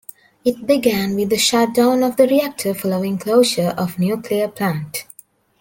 [0.43, 5.05] It began with the shutdown of the reactor following closure of nuclear plant.